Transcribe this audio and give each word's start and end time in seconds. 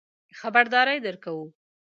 خبرداری 0.39 0.99
درکوو. 1.05 1.45